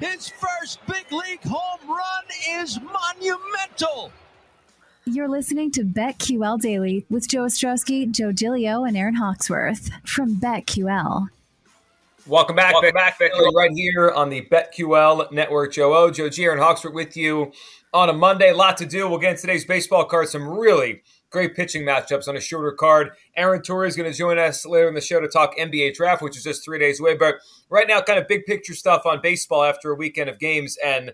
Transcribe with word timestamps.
His 0.00 0.28
first 0.28 0.80
big 0.86 1.10
league 1.12 1.42
home 1.44 1.88
run 1.88 2.24
is 2.50 2.80
monumental. 2.80 4.10
You're 5.04 5.28
listening 5.28 5.70
to 5.72 5.84
BetQL 5.84 6.60
Daily 6.60 7.06
with 7.08 7.28
Joe 7.28 7.44
Ostrowski, 7.44 8.10
Joe 8.10 8.32
Giglio, 8.32 8.82
and 8.82 8.96
Aaron 8.96 9.14
Hawksworth 9.14 9.90
from 10.04 10.36
BetQL. 10.36 11.28
Welcome 12.26 12.56
back, 12.56 12.72
Welcome 12.72 12.94
back, 12.94 13.20
BetQL, 13.20 13.52
right 13.52 13.70
here 13.72 14.10
on 14.10 14.30
the 14.30 14.48
BetQL 14.50 15.30
Network. 15.30 15.72
Joe 15.72 15.94
O, 15.94 16.10
Joe 16.10 16.28
G, 16.28 16.44
Aaron 16.44 16.58
Hawksworth 16.58 16.94
with 16.94 17.16
you 17.16 17.52
on 17.92 18.08
a 18.08 18.14
Monday. 18.14 18.50
A 18.50 18.56
lot 18.56 18.76
to 18.78 18.86
do. 18.86 19.08
We'll 19.08 19.18
get 19.18 19.30
into 19.30 19.42
today's 19.42 19.64
baseball 19.64 20.06
card. 20.06 20.28
Some 20.28 20.48
really 20.48 21.02
great 21.34 21.54
pitching 21.54 21.82
matchups 21.82 22.28
on 22.28 22.36
a 22.36 22.40
shorter 22.40 22.70
card. 22.72 23.10
Aaron 23.36 23.60
Torres 23.60 23.92
is 23.92 23.96
going 23.96 24.10
to 24.10 24.16
join 24.16 24.38
us 24.38 24.64
later 24.64 24.86
in 24.86 24.94
the 24.94 25.00
show 25.00 25.20
to 25.20 25.26
talk 25.26 25.58
NBA 25.58 25.94
draft, 25.94 26.22
which 26.22 26.36
is 26.36 26.44
just 26.44 26.64
three 26.64 26.78
days 26.78 27.00
away. 27.00 27.16
But 27.16 27.34
right 27.68 27.88
now, 27.88 28.00
kind 28.00 28.20
of 28.20 28.28
big 28.28 28.46
picture 28.46 28.72
stuff 28.72 29.04
on 29.04 29.20
baseball 29.20 29.64
after 29.64 29.90
a 29.90 29.96
weekend 29.96 30.30
of 30.30 30.38
games 30.38 30.78
and 30.82 31.12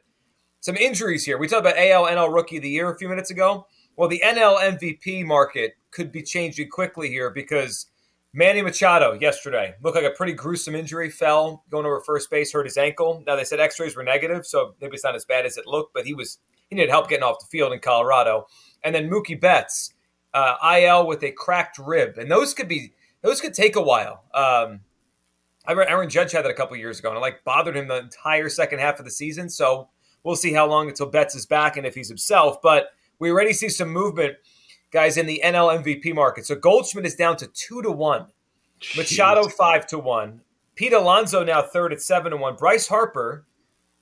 some 0.60 0.76
injuries 0.76 1.24
here. 1.24 1.38
We 1.38 1.48
talked 1.48 1.66
about 1.66 1.78
AL 1.78 2.04
NL 2.04 2.32
Rookie 2.32 2.58
of 2.58 2.62
the 2.62 2.68
Year 2.68 2.92
a 2.92 2.98
few 2.98 3.08
minutes 3.08 3.30
ago. 3.30 3.66
Well, 3.96 4.10
the 4.10 4.22
NL 4.22 4.60
MVP 4.60 5.24
market 5.24 5.72
could 5.90 6.12
be 6.12 6.22
changing 6.22 6.68
quickly 6.68 7.08
here 7.08 7.30
because 7.30 7.86
Manny 8.34 8.60
Machado 8.60 9.14
yesterday 9.14 9.74
looked 9.82 9.96
like 9.96 10.04
a 10.04 10.14
pretty 10.14 10.34
gruesome 10.34 10.74
injury. 10.74 11.08
Fell 11.08 11.64
going 11.70 11.86
over 11.86 12.00
first 12.00 12.30
base, 12.30 12.52
hurt 12.52 12.66
his 12.66 12.76
ankle. 12.76 13.24
Now 13.26 13.36
they 13.36 13.44
said 13.44 13.58
X-rays 13.58 13.96
were 13.96 14.04
negative, 14.04 14.44
so 14.44 14.74
maybe 14.82 14.96
it's 14.96 15.04
not 15.04 15.16
as 15.16 15.24
bad 15.24 15.46
as 15.46 15.56
it 15.56 15.66
looked. 15.66 15.94
But 15.94 16.04
he 16.04 16.12
was 16.12 16.38
he 16.68 16.76
needed 16.76 16.90
help 16.90 17.08
getting 17.08 17.24
off 17.24 17.40
the 17.40 17.46
field 17.46 17.72
in 17.72 17.80
Colorado. 17.80 18.46
And 18.84 18.94
then 18.94 19.10
Mookie 19.10 19.40
Betts 19.40 19.94
uh, 20.32 20.56
IL 20.76 21.06
with 21.06 21.22
a 21.22 21.32
cracked 21.32 21.78
rib, 21.78 22.18
and 22.18 22.30
those 22.30 22.54
could 22.54 22.68
be 22.68 22.92
those 23.22 23.40
could 23.40 23.54
take 23.54 23.76
a 23.76 23.82
while. 23.82 24.24
Um, 24.34 24.80
I 25.66 25.72
remember 25.72 25.90
Aaron 25.90 26.08
Judge 26.08 26.32
had 26.32 26.44
that 26.44 26.50
a 26.50 26.54
couple 26.54 26.76
years 26.76 26.98
ago, 26.98 27.10
and 27.10 27.18
it 27.18 27.20
like 27.20 27.44
bothered 27.44 27.76
him 27.76 27.88
the 27.88 27.98
entire 27.98 28.48
second 28.48 28.78
half 28.78 28.98
of 28.98 29.04
the 29.04 29.10
season. 29.10 29.50
So 29.50 29.88
we'll 30.24 30.36
see 30.36 30.52
how 30.52 30.66
long 30.66 30.88
until 30.88 31.06
Betts 31.06 31.34
is 31.34 31.46
back 31.46 31.76
and 31.76 31.86
if 31.86 31.94
he's 31.94 32.08
himself. 32.08 32.62
But 32.62 32.90
we 33.18 33.30
already 33.30 33.52
see 33.52 33.68
some 33.68 33.90
movement, 33.90 34.36
guys, 34.90 35.16
in 35.16 35.26
the 35.26 35.42
NL 35.44 35.82
MVP 35.82 36.14
market. 36.14 36.46
So 36.46 36.54
Goldschmidt 36.54 37.06
is 37.06 37.14
down 37.14 37.36
to 37.38 37.46
two 37.46 37.82
to 37.82 37.90
one, 37.90 38.26
Jeez. 38.80 38.96
Machado 38.96 39.48
five 39.48 39.86
to 39.88 39.98
one, 39.98 40.40
Pete 40.74 40.94
Alonso 40.94 41.44
now 41.44 41.62
third 41.62 41.92
at 41.92 42.00
seven 42.00 42.30
to 42.30 42.38
one, 42.38 42.56
Bryce 42.56 42.88
Harper, 42.88 43.44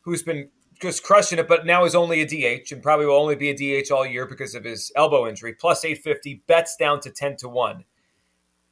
who's 0.03 0.23
been 0.23 0.51
just 0.81 1.03
crushing 1.03 1.39
it, 1.39 1.49
but 1.49 1.67
now 1.67 1.85
is 1.85 1.95
only 1.95 2.21
a 2.21 2.27
DH 2.27 2.73
and 2.73 2.83
probably 2.83 3.07
will 3.07 3.17
only 3.17 3.35
be 3.35 3.51
a 3.51 3.83
DH 3.83 3.91
all 3.91 4.07
year 4.07 4.27
because 4.27 4.55
of 4.55 4.65
his 4.65 4.93
elbow 4.97 5.29
injury. 5.29 5.55
Plus 5.55 5.85
850, 5.85 6.43
Betts 6.47 6.77
down 6.77 7.01
to 7.01 7.11
10 7.11 7.37
to 7.39 7.49
1. 7.49 7.85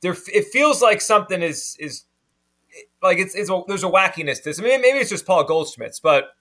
There, 0.03 0.17
it 0.33 0.47
feels 0.47 0.83
like 0.83 1.01
something 1.01 1.43
is 1.43 1.77
is 1.81 2.05
like 3.03 3.19
it's, 3.19 3.35
it's 3.35 3.51
a, 3.51 3.63
there's 3.67 3.83
a 3.83 3.89
wackiness 3.89 4.39
to 4.39 4.45
this. 4.45 4.61
I 4.61 4.63
mean, 4.63 4.83
maybe 4.83 4.99
it's 4.99 5.11
just 5.11 5.27
Paul 5.27 5.45
Goldschmidt's, 5.45 6.01
but 6.01 6.37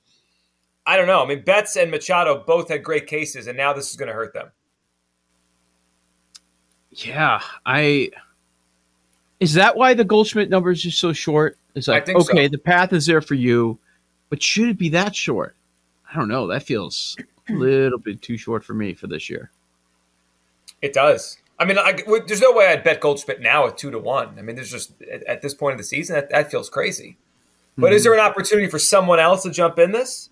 I 0.85 0.97
don't 0.97 1.07
know. 1.07 1.23
I 1.23 1.27
mean, 1.27 1.43
Betts 1.43 1.77
and 1.77 1.89
Machado 1.89 2.43
both 2.45 2.69
had 2.69 2.83
great 2.83 3.07
cases, 3.07 3.47
and 3.47 3.57
now 3.57 3.73
this 3.73 3.89
is 3.89 3.95
going 3.95 4.07
to 4.07 4.13
hurt 4.13 4.33
them. 4.33 4.51
Yeah, 6.91 7.41
I. 7.65 8.11
Is 9.39 9.53
that 9.53 9.75
why 9.75 9.93
the 9.93 10.05
Goldschmidt 10.05 10.49
numbers 10.49 10.85
are 10.85 10.91
so 10.91 11.11
short? 11.11 11.57
It's 11.73 11.87
like 11.87 12.07
okay, 12.07 12.45
so. 12.45 12.49
the 12.49 12.57
path 12.57 12.93
is 12.93 13.05
there 13.05 13.21
for 13.21 13.35
you 13.35 13.79
but 14.35 14.43
should 14.43 14.67
it 14.67 14.77
be 14.77 14.89
that 14.89 15.15
short? 15.15 15.55
I 16.11 16.17
don't 16.17 16.27
know. 16.27 16.45
That 16.47 16.63
feels 16.63 17.15
a 17.47 17.53
little 17.53 17.97
bit 17.97 18.21
too 18.21 18.35
short 18.35 18.65
for 18.65 18.73
me 18.73 18.93
for 18.93 19.07
this 19.07 19.29
year. 19.29 19.49
It 20.81 20.91
does. 20.91 21.37
I 21.57 21.63
mean, 21.63 21.77
I, 21.77 21.93
there's 22.27 22.41
no 22.41 22.51
way 22.51 22.67
I'd 22.67 22.83
bet 22.83 22.99
Goldschmidt 22.99 23.39
now 23.39 23.65
at 23.65 23.77
two 23.77 23.91
to 23.91 23.97
one. 23.97 24.37
I 24.37 24.41
mean, 24.41 24.57
there's 24.57 24.71
just 24.71 24.91
at 25.25 25.41
this 25.41 25.53
point 25.53 25.75
of 25.75 25.77
the 25.77 25.85
season 25.85 26.15
that, 26.15 26.29
that 26.31 26.51
feels 26.51 26.69
crazy. 26.69 27.15
But 27.77 27.87
mm-hmm. 27.87 27.95
is 27.95 28.03
there 28.03 28.13
an 28.13 28.19
opportunity 28.19 28.67
for 28.67 28.77
someone 28.77 29.21
else 29.21 29.43
to 29.43 29.51
jump 29.51 29.79
in 29.79 29.93
this, 29.93 30.29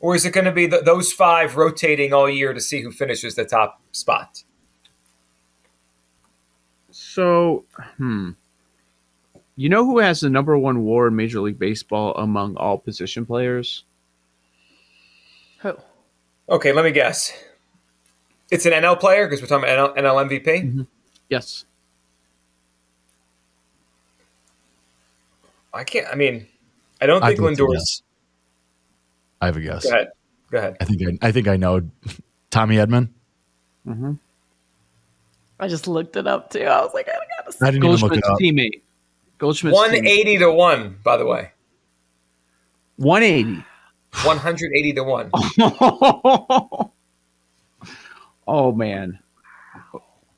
or 0.00 0.16
is 0.16 0.24
it 0.24 0.32
going 0.32 0.46
to 0.46 0.50
be 0.50 0.66
the, 0.66 0.80
those 0.80 1.12
five 1.12 1.56
rotating 1.56 2.12
all 2.12 2.28
year 2.28 2.52
to 2.52 2.60
see 2.60 2.82
who 2.82 2.90
finishes 2.90 3.36
the 3.36 3.44
top 3.44 3.80
spot? 3.92 4.42
So, 6.90 7.64
hmm. 7.96 8.32
You 9.56 9.70
know 9.70 9.86
who 9.86 9.98
has 9.98 10.20
the 10.20 10.28
number 10.28 10.56
one 10.58 10.84
WAR 10.84 11.08
in 11.08 11.16
Major 11.16 11.40
League 11.40 11.58
Baseball 11.58 12.14
among 12.14 12.56
all 12.56 12.76
position 12.76 13.24
players? 13.24 13.84
Who? 15.60 15.76
Okay, 16.48 16.72
let 16.72 16.84
me 16.84 16.90
guess. 16.90 17.32
It's 18.50 18.66
an 18.66 18.72
NL 18.72 19.00
player 19.00 19.26
because 19.26 19.40
we're 19.40 19.48
talking 19.48 19.68
about 19.68 19.96
NL, 19.96 20.04
NL 20.04 20.28
MVP. 20.28 20.46
Mm-hmm. 20.46 20.82
Yes. 21.30 21.64
I 25.72 25.84
can't. 25.84 26.06
I 26.06 26.14
mean, 26.14 26.46
I 27.00 27.06
don't 27.06 27.22
think 27.22 27.40
Lindor's. 27.40 28.02
I 29.40 29.46
have 29.46 29.56
a 29.56 29.60
guess. 29.60 29.84
Go 29.84 29.90
ahead. 29.90 30.08
Go 30.50 30.58
ahead. 30.58 30.76
I 30.80 30.84
think 30.84 31.02
I, 31.02 31.28
I 31.28 31.32
think 31.32 31.48
I 31.48 31.56
know 31.56 31.80
Tommy 32.50 32.76
Edman. 32.76 33.08
Mm-hmm. 33.86 34.12
I 35.58 35.68
just 35.68 35.86
looked 35.88 36.16
it 36.16 36.26
up 36.26 36.50
too. 36.50 36.62
I 36.62 36.82
was 36.82 36.92
like, 36.94 37.08
I 37.08 37.16
gotta. 37.38 37.52
See. 37.52 37.66
I 37.66 37.70
didn't 37.70 37.84
even 37.84 37.96
look 38.00 38.16
it 38.16 38.24
up. 38.24 38.38
teammate. 38.38 38.82
Goldschmidt. 39.38 39.74
180 39.74 40.38
to 40.38 40.52
1, 40.52 40.98
by 41.02 41.16
the 41.16 41.26
way. 41.26 41.50
180. 42.96 43.64
180 44.24 44.92
to 44.94 45.04
1. 45.04 45.30
oh, 48.48 48.72
man. 48.72 49.18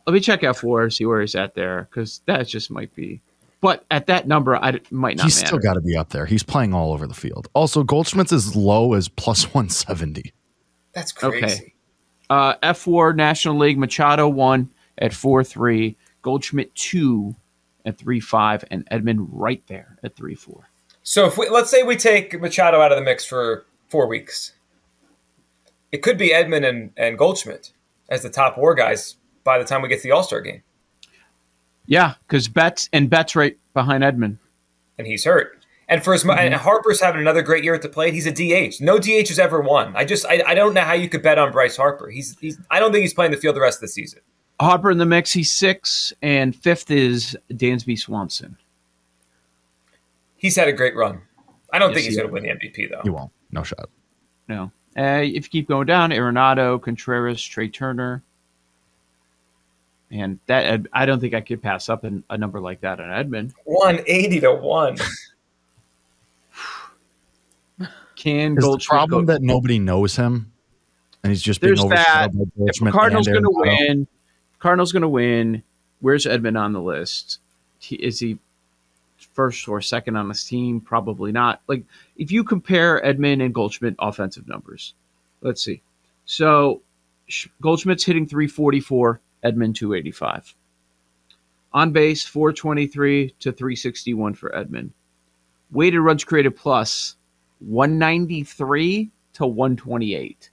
Let 0.06 0.12
me 0.12 0.20
check 0.20 0.40
F4, 0.40 0.92
see 0.92 1.04
where 1.06 1.20
he's 1.20 1.34
at 1.34 1.54
there, 1.54 1.88
because 1.90 2.22
that 2.26 2.46
just 2.46 2.70
might 2.70 2.94
be. 2.94 3.20
But 3.60 3.84
at 3.90 4.06
that 4.06 4.26
number, 4.26 4.56
I 4.56 4.80
might 4.90 5.16
not. 5.16 5.24
He's 5.24 5.36
matter. 5.36 5.46
still 5.46 5.58
got 5.58 5.74
to 5.74 5.80
be 5.80 5.96
up 5.96 6.10
there. 6.10 6.26
He's 6.26 6.42
playing 6.42 6.72
all 6.72 6.92
over 6.92 7.06
the 7.06 7.14
field. 7.14 7.48
Also, 7.54 7.82
Goldschmidt's 7.82 8.32
as 8.32 8.54
low 8.54 8.94
as 8.94 9.08
plus 9.08 9.46
170. 9.46 10.32
That's 10.92 11.12
crazy. 11.12 11.44
Okay. 11.44 11.74
Uh, 12.30 12.54
F4 12.62 13.16
National 13.16 13.58
League 13.58 13.78
Machado 13.78 14.28
one 14.28 14.70
at 14.98 15.12
4 15.12 15.42
3, 15.42 15.96
Goldschmidt 16.22 16.74
2 16.74 17.34
at 17.88 17.98
three 17.98 18.20
five, 18.20 18.64
and 18.70 18.88
Edman 18.90 19.26
right 19.30 19.62
there 19.66 19.96
at 20.04 20.14
three 20.14 20.34
four. 20.34 20.70
So 21.02 21.26
if 21.26 21.38
we 21.38 21.48
let's 21.48 21.70
say 21.70 21.82
we 21.82 21.96
take 21.96 22.38
Machado 22.40 22.80
out 22.80 22.92
of 22.92 22.98
the 22.98 23.04
mix 23.04 23.24
for 23.24 23.66
four 23.88 24.06
weeks, 24.06 24.52
it 25.90 26.02
could 26.02 26.18
be 26.18 26.30
Edman 26.30 26.68
and, 26.68 26.92
and 26.96 27.18
Goldschmidt 27.18 27.72
as 28.10 28.22
the 28.22 28.30
top 28.30 28.58
war 28.58 28.74
guys 28.74 29.16
by 29.42 29.58
the 29.58 29.64
time 29.64 29.82
we 29.82 29.88
get 29.88 30.02
to 30.02 30.02
the 30.02 30.12
All 30.12 30.22
Star 30.22 30.42
game. 30.42 30.62
Yeah, 31.86 32.14
because 32.26 32.46
Betts 32.48 32.90
and 32.92 33.08
Betts 33.08 33.34
right 33.34 33.58
behind 33.72 34.04
Edman, 34.04 34.36
and 34.98 35.06
he's 35.06 35.24
hurt. 35.24 35.64
And 35.88 36.04
for 36.04 36.12
as 36.12 36.22
mm-hmm. 36.22 36.38
and 36.38 36.54
Harper's 36.54 37.00
having 37.00 37.22
another 37.22 37.40
great 37.40 37.64
year 37.64 37.72
at 37.72 37.80
the 37.80 37.88
plate. 37.88 38.12
He's 38.12 38.26
a 38.26 38.30
DH. 38.30 38.82
No 38.82 38.98
DH 38.98 39.28
has 39.28 39.38
ever 39.38 39.62
won. 39.62 39.96
I 39.96 40.04
just 40.04 40.26
I, 40.26 40.42
I 40.46 40.54
don't 40.54 40.74
know 40.74 40.82
how 40.82 40.92
you 40.92 41.08
could 41.08 41.22
bet 41.22 41.38
on 41.38 41.50
Bryce 41.50 41.78
Harper. 41.78 42.10
He's 42.10 42.36
he's 42.38 42.58
I 42.70 42.78
don't 42.78 42.92
think 42.92 43.00
he's 43.00 43.14
playing 43.14 43.32
the 43.32 43.38
field 43.38 43.56
the 43.56 43.62
rest 43.62 43.78
of 43.78 43.82
the 43.82 43.88
season. 43.88 44.20
Harper 44.60 44.90
in 44.90 44.98
the 44.98 45.06
mix. 45.06 45.32
He's 45.32 45.52
six, 45.52 46.12
and 46.22 46.54
fifth 46.54 46.90
is 46.90 47.36
Dansby 47.50 47.98
Swanson. 47.98 48.56
He's 50.36 50.56
had 50.56 50.68
a 50.68 50.72
great 50.72 50.96
run. 50.96 51.20
I 51.72 51.78
don't 51.78 51.90
yes, 51.90 51.96
think 51.96 52.04
he's 52.06 52.14
he 52.14 52.22
going 52.22 52.28
to 52.28 52.32
win 52.32 52.42
the 52.44 52.50
MVP 52.50 52.90
though. 52.90 53.02
He 53.02 53.10
won't. 53.10 53.30
No 53.50 53.62
shot. 53.62 53.88
No. 54.48 54.70
Uh, 54.96 55.20
if 55.22 55.34
you 55.34 55.50
keep 55.50 55.68
going 55.68 55.86
down, 55.86 56.10
Arenado, 56.10 56.80
Contreras, 56.80 57.42
Trey 57.42 57.68
Turner, 57.68 58.22
and 60.10 60.38
that 60.46 60.86
I 60.92 61.06
don't 61.06 61.20
think 61.20 61.34
I 61.34 61.40
could 61.40 61.62
pass 61.62 61.88
up 61.88 62.02
a, 62.04 62.22
a 62.30 62.38
number 62.38 62.60
like 62.60 62.80
that 62.80 62.98
on 62.98 63.08
Edman. 63.08 63.52
One 63.64 64.00
eighty 64.06 64.40
to 64.40 64.54
one. 64.54 64.96
Can 68.16 68.58
Is 68.58 68.64
the 68.64 68.84
problem 68.84 69.26
go- 69.26 69.34
that 69.34 69.42
nobody 69.42 69.78
knows 69.78 70.16
him, 70.16 70.50
and 71.22 71.30
he's 71.30 71.42
just 71.42 71.60
There's 71.60 71.80
being 71.80 71.92
overshadowed 71.92 72.50
by 72.56 72.64
If 72.66 72.92
Cardinals 72.92 73.28
going 73.28 73.44
to 73.44 73.50
win, 73.50 74.08
Cardinals 74.58 74.92
going 74.92 75.02
to 75.02 75.08
win. 75.08 75.62
Where's 76.00 76.26
Edman 76.26 76.58
on 76.58 76.72
the 76.72 76.82
list? 76.82 77.40
Is 77.90 78.18
he? 78.20 78.38
first 79.38 79.68
or 79.68 79.80
second 79.80 80.16
on 80.16 80.28
this 80.28 80.44
team? 80.44 80.80
Probably 80.80 81.32
not. 81.32 81.60
Like 81.66 81.84
if 82.16 82.30
you 82.32 82.44
compare 82.44 83.00
Edman 83.02 83.44
and 83.44 83.54
Goldschmidt 83.54 83.94
offensive 83.98 84.48
numbers, 84.48 84.94
let's 85.40 85.62
see. 85.62 85.82
So 86.24 86.82
Goldschmidt's 87.60 88.04
hitting 88.04 88.26
344, 88.26 89.20
Edman 89.44 89.74
285. 89.74 90.54
On 91.72 91.92
base 91.92 92.24
423 92.24 93.34
to 93.40 93.52
361 93.52 94.34
for 94.34 94.50
Edman. 94.50 94.90
Weighted 95.70 96.00
runs 96.00 96.24
created 96.24 96.56
plus 96.56 97.16
193 97.60 99.10
to 99.34 99.46
128. 99.46 100.50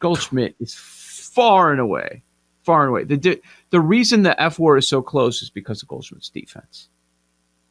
Goldschmidt 0.00 0.56
is 0.58 0.74
far 0.74 1.70
and 1.70 1.80
away, 1.80 2.22
far 2.62 2.82
and 2.82 2.90
away. 2.90 3.04
The 3.04 3.40
the 3.70 3.80
reason 3.80 4.22
the 4.22 4.40
F 4.40 4.58
war 4.58 4.76
is 4.76 4.86
so 4.88 5.02
close 5.02 5.42
is 5.42 5.50
because 5.50 5.82
of 5.82 5.88
Goldschmidt's 5.88 6.28
defense. 6.28 6.88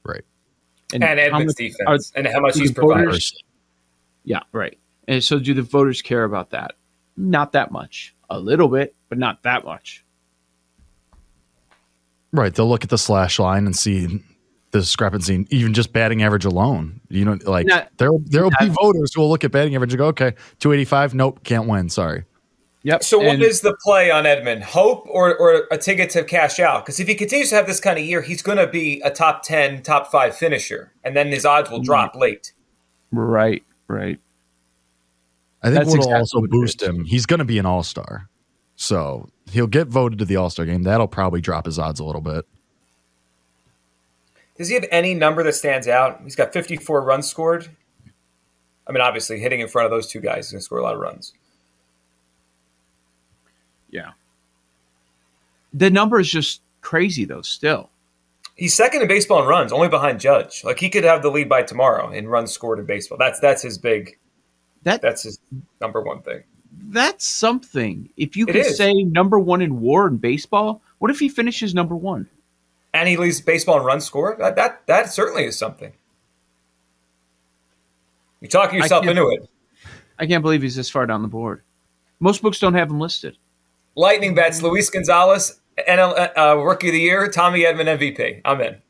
Right. 0.03 0.23
And, 0.93 1.03
and 1.03 1.19
Edman's 1.19 1.55
defense 1.55 2.11
are, 2.15 2.17
and 2.17 2.27
how 2.27 2.39
much 2.39 2.57
he's 2.57 2.71
provided. 2.71 3.21
Yeah, 4.23 4.41
right. 4.51 4.77
And 5.07 5.23
so 5.23 5.39
do 5.39 5.53
the 5.53 5.61
voters 5.61 6.01
care 6.01 6.23
about 6.23 6.51
that? 6.51 6.75
Not 7.17 7.51
that 7.53 7.71
much. 7.71 8.15
A 8.29 8.39
little 8.39 8.67
bit, 8.67 8.95
but 9.07 9.17
not 9.17 9.43
that 9.43 9.65
much. 9.65 10.05
Right. 12.31 12.53
They'll 12.53 12.69
look 12.69 12.83
at 12.83 12.89
the 12.89 12.97
slash 12.97 13.39
line 13.39 13.65
and 13.65 13.75
see 13.75 14.05
the 14.71 14.79
discrepancy, 14.79 15.47
even 15.49 15.73
just 15.73 15.93
batting 15.93 16.21
average 16.21 16.45
alone. 16.45 17.01
You 17.09 17.25
know, 17.25 17.37
like 17.45 17.65
there 17.97 18.09
there 18.25 18.43
will 18.43 18.51
be 18.59 18.69
voters 18.69 19.13
who 19.13 19.21
will 19.21 19.29
look 19.29 19.43
at 19.43 19.51
batting 19.51 19.75
average 19.75 19.93
and 19.93 19.97
go, 19.97 20.07
okay, 20.07 20.35
285, 20.59 21.15
nope, 21.15 21.43
can't 21.43 21.67
win. 21.67 21.89
Sorry. 21.89 22.25
Yep. 22.83 23.03
So, 23.03 23.19
and, 23.19 23.27
what 23.27 23.41
is 23.41 23.61
the 23.61 23.75
play 23.83 24.09
on 24.09 24.23
Edman? 24.23 24.61
Hope 24.61 25.05
or, 25.09 25.35
or 25.35 25.67
a 25.69 25.77
ticket 25.77 26.09
to 26.11 26.23
cash 26.23 26.59
out? 26.59 26.85
Because 26.85 26.99
if 26.99 27.07
he 27.07 27.15
continues 27.15 27.49
to 27.49 27.55
have 27.55 27.67
this 27.67 27.79
kind 27.79 27.99
of 27.99 28.05
year, 28.05 28.21
he's 28.21 28.41
going 28.41 28.57
to 28.57 28.67
be 28.67 29.01
a 29.01 29.09
top 29.09 29.43
10, 29.43 29.83
top 29.83 30.09
five 30.09 30.35
finisher, 30.35 30.93
and 31.03 31.15
then 31.15 31.27
his 31.27 31.45
odds 31.45 31.69
will 31.69 31.81
drop 31.81 32.13
mm. 32.13 32.21
late. 32.21 32.53
Right, 33.11 33.63
right. 33.87 34.19
I 35.61 35.67
think 35.67 35.75
That's 35.75 35.87
what'll 35.87 36.03
exactly 36.05 36.19
also 36.19 36.39
what 36.39 36.49
boost 36.49 36.81
him, 36.81 37.03
he's 37.03 37.25
going 37.25 37.39
to 37.39 37.45
be 37.45 37.57
an 37.57 37.65
all 37.65 37.83
star. 37.83 38.29
So 38.77 39.27
he'll 39.51 39.67
get 39.67 39.87
voted 39.87 40.19
to 40.19 40.25
the 40.25 40.37
all 40.37 40.49
star 40.49 40.65
game. 40.65 40.83
That'll 40.83 41.07
probably 41.07 41.41
drop 41.41 41.65
his 41.65 41.77
odds 41.77 41.99
a 41.99 42.05
little 42.05 42.21
bit. 42.21 42.45
Does 44.57 44.69
he 44.69 44.75
have 44.75 44.85
any 44.89 45.13
number 45.13 45.43
that 45.43 45.53
stands 45.53 45.87
out? 45.87 46.21
He's 46.23 46.35
got 46.35 46.53
54 46.53 47.01
runs 47.01 47.27
scored. 47.27 47.69
I 48.87 48.91
mean, 48.91 49.01
obviously, 49.01 49.39
hitting 49.39 49.59
in 49.59 49.67
front 49.67 49.85
of 49.85 49.91
those 49.91 50.07
two 50.07 50.19
guys, 50.19 50.47
he's 50.47 50.51
going 50.51 50.59
to 50.59 50.65
score 50.65 50.79
a 50.79 50.83
lot 50.83 50.95
of 50.95 50.99
runs. 50.99 51.33
Yeah. 53.89 54.11
The 55.73 55.89
number 55.89 56.19
is 56.19 56.29
just 56.29 56.61
crazy, 56.81 57.25
though, 57.25 57.41
still. 57.41 57.89
He's 58.55 58.73
second 58.75 59.01
in 59.01 59.07
baseball 59.07 59.41
in 59.41 59.47
runs, 59.47 59.71
only 59.71 59.87
behind 59.87 60.19
Judge. 60.19 60.63
Like 60.65 60.79
he 60.79 60.89
could 60.89 61.05
have 61.05 61.21
the 61.21 61.31
lead 61.31 61.47
by 61.47 61.63
tomorrow 61.63 62.09
in 62.09 62.27
runs 62.27 62.51
scored 62.51 62.79
in 62.79 62.85
baseball. 62.85 63.17
That's 63.17 63.39
that's 63.39 63.61
his 63.61 63.77
big. 63.77 64.17
That 64.83 65.01
that's 65.01 65.23
his 65.23 65.39
number 65.79 66.01
one 66.01 66.21
thing. 66.21 66.43
That's 66.89 67.25
something. 67.25 68.09
If 68.17 68.35
you 68.35 68.45
could 68.45 68.65
say 68.65 68.93
number 68.93 69.39
one 69.39 69.61
in 69.61 69.79
WAR 69.79 70.07
in 70.07 70.17
baseball, 70.17 70.81
what 70.97 71.09
if 71.09 71.19
he 71.19 71.29
finishes 71.29 71.73
number 71.73 71.95
one? 71.95 72.27
And 72.93 73.07
he 73.07 73.15
leads 73.15 73.39
baseball 73.39 73.79
in 73.79 73.85
runs 73.85 74.03
scored. 74.03 74.39
That 74.39 74.57
that 74.57 74.85
that 74.87 75.09
certainly 75.09 75.45
is 75.45 75.57
something. 75.57 75.93
You're 78.41 78.49
talking 78.49 78.79
yourself 78.79 79.05
into 79.05 79.29
it. 79.29 79.49
I 80.17 80.25
can't 80.25 80.41
believe 80.41 80.61
he's 80.61 80.75
this 80.75 80.89
far 80.89 81.05
down 81.05 81.21
the 81.21 81.29
board. 81.29 81.61
Most 82.19 82.41
books 82.41 82.59
don't 82.59 82.73
have 82.73 82.89
him 82.89 82.99
listed. 82.99 83.37
Lightning 83.99 84.33
bets: 84.33 84.61
Luis 84.61 84.89
Gonzalez, 84.89 85.59
NL, 85.77 86.17
uh, 86.17 86.29
uh, 86.39 86.55
Rookie 86.55 86.87
of 86.87 86.93
the 86.93 87.01
Year, 87.01 87.27
Tommy 87.27 87.63
Edman 87.63 87.97
MVP. 87.99 88.39
I'm 88.45 88.61
in. 88.61 88.81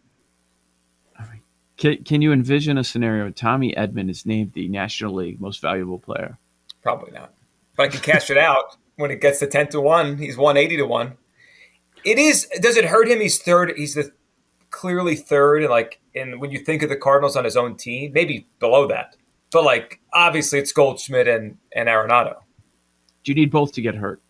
Can, 1.78 2.04
can 2.04 2.22
you 2.22 2.32
envision 2.32 2.78
a 2.78 2.84
scenario 2.84 3.24
where 3.24 3.32
Tommy 3.32 3.74
Edman 3.74 4.12
is 4.12 4.28
named 4.28 4.54
the 4.54 4.68
National 4.68 5.16
League 5.16 5.42
Most 5.42 5.62
Valuable 5.62 5.98
Player? 5.98 6.38
Probably 6.84 7.12
not. 7.12 7.34
But 7.76 7.88
I 7.88 7.88
can 7.88 8.02
cash 8.02 8.30
it 8.30 8.38
out 8.38 8.78
when 8.98 9.10
it 9.10 9.20
gets 9.20 9.40
to 9.40 9.48
ten 9.48 9.70
to 9.70 9.82
one. 9.82 10.20
He's 10.20 10.38
one 10.38 10.58
eighty 10.58 10.78
to 10.78 10.86
one. 10.86 11.18
It 12.06 12.20
is. 12.20 12.48
Does 12.62 12.78
it 12.78 12.86
hurt 12.86 13.08
him? 13.08 13.20
He's 13.20 13.40
third. 13.40 13.74
He's 13.76 13.96
the 13.96 14.12
clearly 14.70 15.16
third. 15.16 15.64
And 15.64 15.72
like, 15.72 16.00
and 16.14 16.40
when 16.40 16.52
you 16.52 16.60
think 16.60 16.84
of 16.84 16.90
the 16.90 16.96
Cardinals 16.96 17.36
on 17.36 17.46
his 17.46 17.58
own 17.58 17.78
team, 17.78 18.14
maybe 18.14 18.48
below 18.60 18.88
that. 18.90 19.16
But 19.52 19.64
like, 19.64 20.02
obviously, 20.14 20.60
it's 20.60 20.72
Goldschmidt 20.72 21.28
and 21.28 21.58
and 21.76 21.90
Arenado. 21.90 22.36
Do 23.24 23.32
you 23.32 23.36
need 23.36 23.50
both 23.50 23.72
to 23.72 23.82
get 23.82 23.96
hurt? 23.96 24.22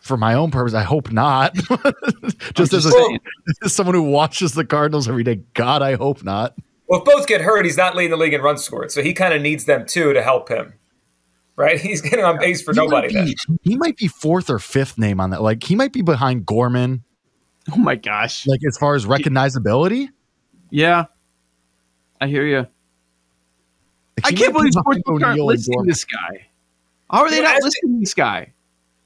For 0.00 0.16
my 0.16 0.34
own 0.34 0.50
purpose, 0.50 0.74
I 0.74 0.82
hope 0.82 1.12
not. 1.12 1.54
just 2.54 2.72
as, 2.72 2.86
a, 2.86 3.18
as 3.64 3.72
someone 3.72 3.94
who 3.94 4.02
watches 4.02 4.52
the 4.52 4.64
Cardinals 4.64 5.08
every 5.08 5.24
day, 5.24 5.36
God, 5.54 5.80
I 5.80 5.94
hope 5.94 6.24
not. 6.24 6.54
Well, 6.88 7.00
if 7.00 7.06
both 7.06 7.26
get 7.26 7.40
hurt, 7.40 7.64
he's 7.64 7.76
not 7.76 7.96
leading 7.96 8.10
the 8.10 8.16
league 8.16 8.34
in 8.34 8.42
runs 8.42 8.62
scored, 8.62 8.90
so 8.90 9.02
he 9.02 9.14
kind 9.14 9.32
of 9.32 9.40
needs 9.40 9.64
them 9.64 9.86
too 9.86 10.12
to 10.12 10.22
help 10.22 10.48
him. 10.48 10.74
Right? 11.54 11.78
He's 11.80 12.00
getting 12.00 12.24
on 12.24 12.38
base 12.38 12.62
for 12.62 12.72
he 12.72 12.76
nobody. 12.76 13.14
Might 13.14 13.24
be, 13.24 13.36
he 13.62 13.76
might 13.76 13.96
be 13.96 14.08
fourth 14.08 14.48
or 14.48 14.58
fifth 14.58 14.96
name 14.96 15.20
on 15.20 15.30
that. 15.30 15.42
Like 15.42 15.62
he 15.62 15.76
might 15.76 15.92
be 15.92 16.00
behind 16.00 16.46
Gorman. 16.46 17.04
Oh 17.70 17.76
my 17.76 17.94
gosh! 17.94 18.46
Like 18.46 18.60
as 18.66 18.78
far 18.78 18.94
as 18.94 19.04
recognizability. 19.04 20.08
Yeah, 20.70 21.04
I 22.20 22.26
hear 22.26 22.44
you. 22.46 22.66
Like, 24.16 24.24
I 24.24 24.32
can't 24.32 24.52
believe 24.52 24.72
sports 24.72 25.00
aren't 25.06 25.40
listing 25.40 25.82
this 25.84 26.04
guy. 26.04 26.46
How 27.10 27.20
are 27.22 27.30
they 27.30 27.42
not 27.42 27.62
listing 27.62 28.00
this 28.00 28.14
guy? 28.14 28.52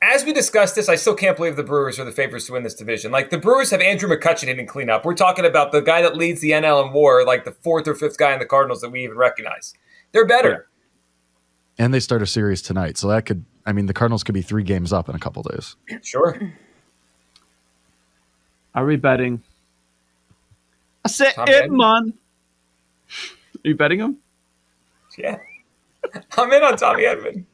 As 0.07 0.25
we 0.25 0.33
discussed 0.33 0.75
this, 0.75 0.89
I 0.89 0.97
still 0.97 1.15
can't 1.15 1.37
believe 1.37 1.57
the 1.57 1.63
Brewers 1.63 1.99
are 1.99 2.05
the 2.05 2.13
favorites 2.13 2.47
to 2.47 2.53
win 2.53 2.63
this 2.63 2.75
division. 2.75 3.11
Like 3.11 3.31
the 3.31 3.39
Brewers 3.39 3.71
have 3.71 3.81
Andrew 3.81 4.09
McCutchen 4.09 4.45
hitting 4.45 4.67
cleanup. 4.67 5.05
We're 5.05 5.15
talking 5.15 5.45
about 5.45 5.73
the 5.73 5.81
guy 5.81 6.03
that 6.03 6.17
leads 6.17 6.41
the 6.41 6.51
NL 6.51 6.87
in 6.87 6.93
WAR, 6.93 7.25
like 7.25 7.45
the 7.45 7.53
fourth 7.53 7.89
or 7.89 7.95
fifth 7.95 8.17
guy 8.17 8.33
in 8.33 8.39
the 8.39 8.47
Cardinals 8.47 8.81
that 8.81 8.91
we 8.91 9.05
even 9.05 9.17
recognize. 9.17 9.75
They're 10.13 10.27
better. 10.27 10.69
And 11.79 11.93
they 11.93 12.01
start 12.01 12.23
a 12.23 12.27
series 12.27 12.63
tonight, 12.63 12.97
so 12.97 13.09
that 13.09 13.27
could. 13.27 13.45
I 13.67 13.73
mean, 13.73 13.87
the 13.87 13.93
Cardinals 13.93 14.23
could 14.23 14.35
be 14.35 14.43
three 14.43 14.63
games 14.63 14.93
up 14.93 15.09
in 15.09 15.17
a 15.17 15.19
couple 15.19 15.43
days. 15.43 15.77
Sure. 16.03 16.41
Are 18.75 18.85
we 18.85 18.97
betting? 18.97 19.43
I 21.05 21.09
said 21.09 21.35
it, 21.37 21.71
man. 21.71 22.13
Are 23.57 23.69
you 23.69 23.75
betting 23.75 24.01
him? 24.01 24.19
Yeah. 25.19 25.39
I'm 26.39 26.53
in 26.53 26.63
on 26.63 26.77
Tommy 26.77 27.05
Edman. 27.05 27.45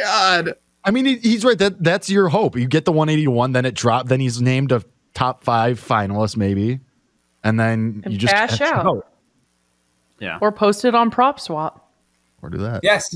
God. 0.00 0.54
I 0.84 0.90
mean, 0.90 1.04
he's 1.04 1.44
right. 1.44 1.58
That 1.58 1.82
that's 1.82 2.08
your 2.08 2.28
hope. 2.28 2.56
You 2.56 2.66
get 2.66 2.84
the 2.84 2.92
181, 2.92 3.52
then 3.52 3.64
it 3.64 3.74
dropped. 3.74 4.08
Then 4.08 4.20
he's 4.20 4.40
named 4.40 4.72
a 4.72 4.82
top 5.14 5.44
five 5.44 5.78
finalist, 5.80 6.36
maybe, 6.36 6.80
and 7.44 7.60
then 7.60 8.02
and 8.04 8.12
you 8.12 8.18
just 8.18 8.32
cash 8.32 8.60
out. 8.60 8.86
out. 8.86 9.06
Yeah, 10.18 10.38
or 10.40 10.52
post 10.52 10.84
it 10.84 10.94
on 10.94 11.10
PropSwap, 11.10 11.80
or 12.42 12.50
do 12.50 12.58
that. 12.58 12.80
Yes. 12.82 13.14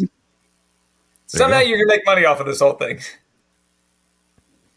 Somehow 1.27 1.61
you 1.61 1.75
are 1.75 1.79
gonna 1.79 1.97
make 1.97 2.07
money 2.07 2.25
off 2.25 2.41
of 2.41 2.47
this 2.47 2.61
whole 2.61 2.75
thing. 2.75 3.01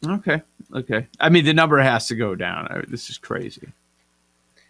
Okay. 0.05 0.41
Okay. 0.73 1.07
I 1.19 1.29
mean, 1.29 1.45
the 1.45 1.53
number 1.53 1.77
has 1.79 2.07
to 2.07 2.15
go 2.15 2.35
down. 2.35 2.67
I, 2.69 2.81
this 2.87 3.09
is 3.09 3.17
crazy. 3.17 3.69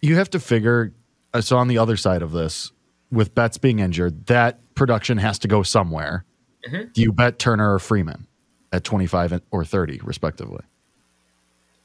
You 0.00 0.16
have 0.16 0.30
to 0.30 0.40
figure. 0.40 0.92
Uh, 1.34 1.40
so 1.40 1.56
on 1.56 1.68
the 1.68 1.78
other 1.78 1.96
side 1.96 2.22
of 2.22 2.32
this, 2.32 2.72
with 3.10 3.34
Betts 3.34 3.58
being 3.58 3.78
injured, 3.78 4.26
that 4.26 4.58
production 4.74 5.18
has 5.18 5.38
to 5.40 5.48
go 5.48 5.62
somewhere. 5.62 6.24
Mm-hmm. 6.68 6.88
Do 6.92 7.00
you 7.00 7.12
bet 7.12 7.38
Turner 7.38 7.74
or 7.74 7.78
Freeman 7.78 8.26
at 8.72 8.84
25 8.84 9.40
or 9.50 9.64
30, 9.64 10.00
respectively? 10.04 10.62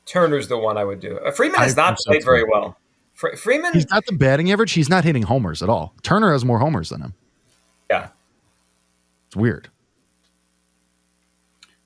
Turner's 0.06 0.48
the 0.48 0.58
one 0.58 0.78
I 0.78 0.84
would 0.84 1.00
do. 1.00 1.18
Uh, 1.20 1.32
Freeman 1.32 1.60
has 1.60 1.78
I 1.78 1.90
not 1.90 1.98
played 1.98 2.24
very 2.24 2.44
well. 2.44 2.78
Fre- 3.14 3.36
Freeman. 3.36 3.74
He's 3.74 3.90
not 3.90 4.06
the 4.06 4.14
batting 4.14 4.52
average. 4.52 4.74
He's 4.74 4.90
not 4.90 5.04
hitting 5.04 5.24
homers 5.24 5.64
at 5.64 5.70
all. 5.70 5.94
Turner 6.04 6.34
has 6.34 6.44
more 6.44 6.60
homers 6.60 6.90
than 6.90 7.02
him. 7.02 7.14
Yeah. 7.90 8.10
It's 9.28 9.36
weird. 9.36 9.70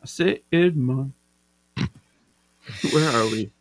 I 0.02 0.06
say 0.06 0.42
Edman. 0.52 1.12
Where 2.92 3.10
are 3.10 3.26
we? 3.28 3.52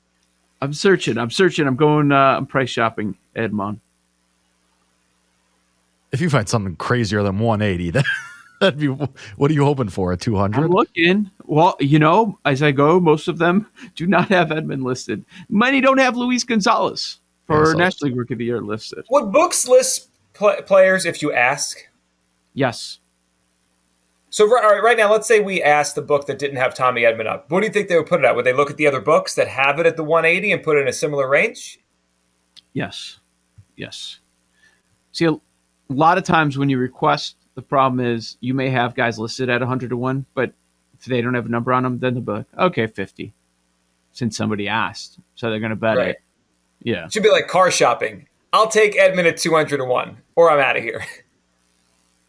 I'm 0.62 0.72
searching. 0.72 1.18
I'm 1.18 1.30
searching. 1.30 1.66
I'm 1.66 1.76
going. 1.76 2.12
Uh, 2.12 2.36
I'm 2.38 2.46
price 2.46 2.70
shopping. 2.70 3.16
Edman. 3.36 3.78
If 6.12 6.20
you 6.20 6.30
find 6.30 6.48
something 6.48 6.76
crazier 6.76 7.22
than 7.22 7.38
180, 7.38 7.90
that 7.90 8.04
That'd 8.60 8.78
be, 8.78 8.88
what 8.88 9.50
are 9.50 9.54
you 9.54 9.64
hoping 9.64 9.88
for? 9.88 10.12
A 10.12 10.16
200? 10.16 10.64
I'm 10.64 10.70
looking. 10.70 11.30
Well, 11.44 11.76
you 11.78 11.98
know, 11.98 12.38
as 12.44 12.62
I 12.62 12.72
go, 12.72 12.98
most 12.98 13.28
of 13.28 13.38
them 13.38 13.66
do 13.94 14.06
not 14.06 14.28
have 14.28 14.48
Edman 14.48 14.82
listed. 14.82 15.24
Many 15.48 15.80
don't 15.80 15.98
have 15.98 16.16
Luis 16.16 16.42
Gonzalez 16.42 17.20
for 17.46 17.68
yeah, 17.68 17.74
National 17.74 18.08
League 18.08 18.18
Rookie 18.18 18.34
of 18.34 18.38
the 18.38 18.46
Year 18.46 18.60
listed. 18.60 19.04
Would 19.10 19.30
books 19.30 19.68
list 19.68 20.10
pl- 20.32 20.62
players 20.66 21.04
if 21.04 21.20
you 21.20 21.32
ask? 21.32 21.78
Yes. 22.54 23.00
So 24.30 24.48
right, 24.48 24.82
right 24.82 24.96
now, 24.96 25.10
let's 25.10 25.28
say 25.28 25.40
we 25.40 25.62
asked 25.62 25.94
the 25.94 26.02
book 26.02 26.26
that 26.26 26.38
didn't 26.38 26.56
have 26.56 26.74
Tommy 26.74 27.02
Edman 27.02 27.26
up. 27.26 27.50
What 27.50 27.60
do 27.60 27.66
you 27.66 27.72
think 27.72 27.88
they 27.88 27.96
would 27.96 28.06
put 28.06 28.20
it 28.20 28.26
at? 28.26 28.36
Would 28.36 28.44
they 28.44 28.52
look 28.52 28.70
at 28.70 28.76
the 28.76 28.86
other 28.86 29.00
books 29.00 29.34
that 29.34 29.48
have 29.48 29.78
it 29.78 29.86
at 29.86 29.96
the 29.96 30.04
180 30.04 30.52
and 30.52 30.62
put 30.62 30.76
it 30.76 30.80
in 30.80 30.88
a 30.88 30.92
similar 30.92 31.28
range? 31.28 31.80
Yes. 32.72 33.20
Yes. 33.76 34.20
See, 35.12 35.26
a 35.26 35.38
lot 35.88 36.18
of 36.18 36.24
times 36.24 36.58
when 36.58 36.68
you 36.68 36.78
request 36.78 37.36
the 37.56 37.62
problem 37.62 38.04
is 38.04 38.36
you 38.40 38.54
may 38.54 38.70
have 38.70 38.94
guys 38.94 39.18
listed 39.18 39.48
at 39.48 39.60
100 39.60 39.90
to 39.90 39.96
1, 39.96 40.26
but 40.34 40.52
if 40.98 41.06
they 41.06 41.20
don't 41.20 41.34
have 41.34 41.46
a 41.46 41.48
number 41.48 41.72
on 41.72 41.82
them, 41.82 41.98
then 41.98 42.14
the 42.14 42.20
book, 42.20 42.46
okay, 42.56 42.86
50. 42.86 43.32
since 44.12 44.36
somebody 44.36 44.68
asked. 44.68 45.18
So 45.34 45.50
they're 45.50 45.58
going 45.58 45.70
to 45.70 45.76
bet 45.76 45.96
right. 45.96 46.08
it. 46.10 46.22
Yeah. 46.82 47.06
It 47.06 47.12
should 47.12 47.22
be 47.22 47.30
like 47.30 47.48
car 47.48 47.70
shopping. 47.70 48.28
I'll 48.52 48.68
take 48.68 48.94
Edman 48.96 49.26
at 49.26 49.38
201 49.38 50.16
or 50.36 50.50
I'm 50.50 50.60
out 50.60 50.76
of 50.76 50.82
here. 50.82 51.04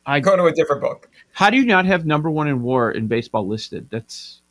I 0.06 0.20
go 0.22 0.36
to 0.36 0.46
a 0.46 0.52
different 0.54 0.82
book. 0.82 1.10
How 1.34 1.50
do 1.50 1.58
you 1.58 1.66
not 1.66 1.86
have 1.86 2.06
number 2.06 2.32
one 2.32 2.48
in 2.48 2.62
war 2.64 2.92
in 2.92 3.08
baseball 3.08 3.46
listed? 3.48 3.90
That's 3.90 4.42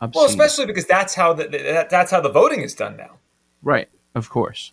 obscene. 0.00 0.20
well, 0.20 0.28
especially 0.28 0.66
because 0.66 0.86
that's 0.86 1.14
how 1.14 1.32
the 1.32 1.48
that, 1.48 1.90
that's 1.90 2.10
how 2.10 2.20
the 2.20 2.28
voting 2.28 2.60
is 2.60 2.74
done 2.74 2.96
now. 2.96 3.18
Right, 3.62 3.88
of 4.14 4.28
course. 4.28 4.72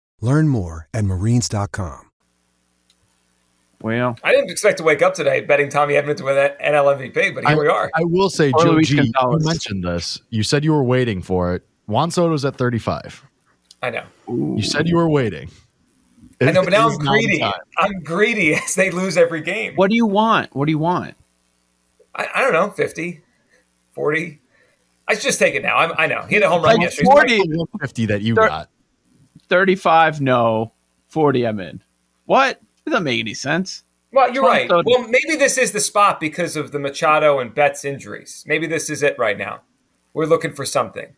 Learn 0.21 0.47
more 0.47 0.87
at 0.93 1.03
marines.com. 1.03 2.11
Well, 3.81 4.15
I 4.23 4.31
didn't 4.31 4.51
expect 4.51 4.77
to 4.77 4.83
wake 4.83 5.01
up 5.01 5.15
today 5.15 5.41
betting 5.41 5.69
Tommy 5.69 5.95
Edman 5.95 6.15
to 6.17 6.23
win 6.23 6.35
that 6.35 6.59
NL 6.61 6.95
MVP, 6.95 7.33
but 7.33 7.43
here 7.45 7.55
I, 7.57 7.59
we 7.59 7.67
are. 7.67 7.89
I 7.95 8.03
will 8.03 8.29
say, 8.29 8.51
Joe 8.59 8.79
G, 8.79 9.01
you 9.01 9.39
mentioned 9.39 9.83
this. 9.83 10.21
You 10.29 10.43
said 10.43 10.63
you 10.63 10.71
were 10.71 10.83
waiting 10.83 11.23
for 11.23 11.55
it. 11.55 11.65
Juan 11.87 12.11
Soto's 12.11 12.45
at 12.45 12.55
35. 12.55 13.25
I 13.81 13.89
know. 13.89 14.03
You 14.27 14.61
said 14.61 14.87
you 14.87 14.97
were 14.97 15.09
waiting. 15.09 15.49
I 16.39 16.51
know, 16.51 16.63
but 16.63 16.71
now 16.71 16.89
I'm 16.89 16.97
greedy. 16.97 17.43
I'm 17.43 18.03
greedy 18.03 18.53
as 18.55 18.75
they 18.75 18.91
lose 18.91 19.17
every 19.17 19.41
game. 19.41 19.75
What 19.75 19.89
do 19.89 19.95
you 19.95 20.05
want? 20.05 20.55
What 20.55 20.65
do 20.65 20.71
you 20.71 20.79
want? 20.79 21.15
I, 22.13 22.27
I 22.35 22.41
don't 22.41 22.53
know, 22.53 22.69
50, 22.69 23.21
40. 23.93 24.41
I 25.07 25.13
should 25.13 25.23
just 25.23 25.39
take 25.39 25.55
it 25.55 25.63
now. 25.63 25.77
I'm, 25.77 25.91
i 25.97 26.07
know. 26.07 26.23
He 26.23 26.35
had 26.35 26.43
a 26.43 26.49
home 26.49 26.61
run 26.61 26.75
like 26.75 26.81
yesterday. 26.81 27.09
40, 27.09 27.41
50 27.79 28.05
that 28.07 28.21
you 28.21 28.35
30, 28.35 28.47
got. 28.47 28.69
35, 29.49 30.21
no. 30.21 30.71
40, 31.07 31.45
I'm 31.45 31.59
in. 31.59 31.83
What? 32.25 32.61
It 32.85 32.89
doesn't 32.89 33.03
make 33.03 33.19
any 33.19 33.33
sense. 33.33 33.83
Well, 34.13 34.31
you're 34.33 34.43
right. 34.43 34.69
Well, 34.69 35.07
maybe 35.07 35.37
this 35.37 35.57
is 35.57 35.71
the 35.71 35.79
spot 35.79 36.19
because 36.19 36.55
of 36.55 36.71
the 36.71 36.79
Machado 36.79 37.39
and 37.39 37.53
Betts 37.53 37.85
injuries. 37.85 38.43
Maybe 38.45 38.67
this 38.67 38.89
is 38.89 39.03
it 39.03 39.17
right 39.17 39.37
now. 39.37 39.61
We're 40.13 40.25
looking 40.25 40.53
for 40.53 40.65
something. 40.65 41.15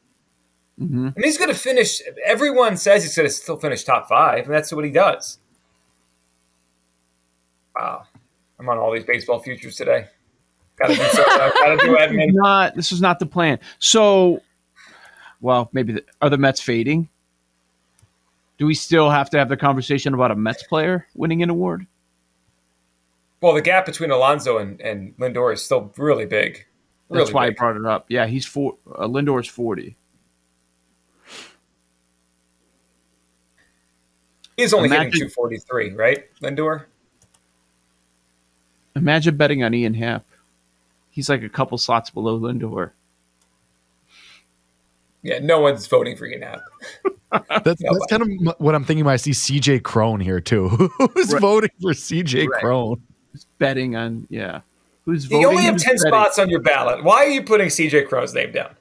Mm-hmm. 0.79 1.03
Mean, 1.03 1.13
he's 1.17 1.38
going 1.38 1.50
to 1.50 1.58
finish. 1.58 2.01
Everyone 2.25 2.77
says 2.77 3.03
he's 3.03 3.15
going 3.15 3.27
to 3.27 3.34
still 3.34 3.58
finish 3.58 3.84
top 3.84 4.08
five, 4.08 4.46
and 4.46 4.53
that's 4.53 4.72
what 4.72 4.86
he 4.86 4.91
does. 4.91 5.39
Wow, 7.75 8.03
I'm 8.60 8.70
on 8.70 8.77
all 8.77 8.91
these 8.91 9.03
baseball 9.03 9.39
futures 9.39 9.75
today. 9.75 10.08
Got 10.77 10.88
to 10.88 10.96
do 10.96 11.03
something. 11.03 11.38
Got 11.38 11.79
to 11.79 11.86
do 11.86 11.96
Edman. 12.00 12.34
Not 12.34 12.75
this 12.75 12.91
is 12.91 13.01
not 13.01 13.20
the 13.20 13.25
plan. 13.25 13.60
So, 13.79 14.41
well, 15.41 15.70
maybe 15.74 15.93
the, 15.93 16.03
are 16.22 16.29
the 16.29 16.38
Mets 16.38 16.62
fading? 16.62 17.10
Do 18.63 18.67
we 18.67 18.75
still 18.75 19.10
have 19.10 19.29
to 19.32 19.38
have 19.38 19.50
the 19.50 19.58
conversation 19.58 20.13
about 20.13 20.32
a 20.32 20.36
Mets 20.36 20.63
player 20.63 21.05
winning 21.15 21.43
an 21.43 21.50
award? 21.50 21.86
Well, 23.41 23.53
the 23.53 23.62
gap 23.62 23.86
between 23.86 24.10
Alonso 24.10 24.58
and, 24.58 24.79
and 24.79 25.13
Lindor 25.17 25.51
is 25.51 25.62
still 25.62 25.91
really 25.98 26.25
big. 26.25 26.65
Really 27.10 27.25
That's 27.25 27.34
why 27.34 27.50
big. 27.50 27.58
I 27.58 27.60
brought 27.60 27.75
it 27.75 27.86
up. 27.86 28.05
Yeah, 28.08 28.25
he's 28.25 28.46
four. 28.46 28.77
Uh, 28.88 29.05
Lindor's 29.05 29.50
forty. 29.50 29.98
He's 34.55 34.74
only 34.74 34.88
imagine, 34.88 35.12
hitting 35.12 35.29
243, 35.29 35.96
right, 35.96 36.24
Lindor? 36.41 36.86
Imagine 38.96 39.36
betting 39.36 39.62
on 39.62 39.74
Ian 39.74 39.93
Happ. 39.93 40.25
He's 41.10 41.27
like 41.27 41.43
a 41.43 41.50
couple 41.50 41.77
slots 41.77 42.12
below 42.12 42.39
Lindor. 42.39 42.91
Yeah, 45.24 45.39
no 45.39 45.60
one's 45.60 45.88
voting 45.88 46.15
for 46.15 46.25
Ian 46.25 46.42
Happ. 46.44 46.62
that's, 47.63 47.82
that's 47.82 48.06
kind 48.10 48.22
of 48.22 48.56
what 48.60 48.75
I'm 48.75 48.84
thinking 48.84 49.06
when 49.06 49.13
I 49.13 49.18
see 49.18 49.32
CJ 49.32 49.84
Cron 49.84 50.20
here, 50.20 50.39
too. 50.39 50.68
Who's 50.70 51.32
right. 51.34 51.42
voting 51.42 51.70
for 51.82 51.94
CJ 51.94 52.48
right. 52.48 52.62
Cron? 52.62 53.01
Who's 53.32 53.46
betting 53.58 53.96
on, 53.96 54.27
yeah. 54.30 54.62
Who's 55.06 55.25
voting? 55.25 55.42
You 55.42 55.48
only 55.50 55.63
have 55.63 55.77
10 55.77 55.96
betting? 55.96 56.08
spots 56.08 56.38
on 56.38 56.50
your 56.50 56.62
ballot. 56.62 57.03
Why 57.03 57.25
are 57.25 57.30
you 57.30 57.42
putting 57.42 57.70
CJ 57.70 58.08
Cron's 58.10 58.34
name 58.34 58.51
down? 58.51 58.75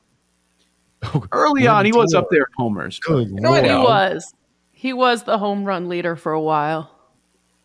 Early 1.32 1.66
on, 1.66 1.84
he 1.84 1.92
was 1.92 2.14
up 2.14 2.28
there 2.30 2.42
at 2.42 2.48
homers. 2.56 2.98
Good 2.98 3.32
no, 3.32 3.54
he 3.54 3.68
was. 3.70 4.34
He 4.72 4.92
was 4.92 5.22
the 5.22 5.38
home 5.38 5.64
run 5.64 5.88
leader 5.88 6.16
for 6.16 6.32
a 6.32 6.40
while. 6.40 6.90